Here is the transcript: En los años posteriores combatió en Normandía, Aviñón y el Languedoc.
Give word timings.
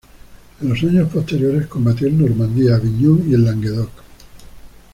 En 0.59 0.67
los 0.69 0.81
años 0.81 1.11
posteriores 1.13 1.67
combatió 1.67 2.07
en 2.07 2.17
Normandía, 2.19 2.73
Aviñón 2.75 3.23
y 3.29 3.35
el 3.35 3.45
Languedoc. 3.45 3.91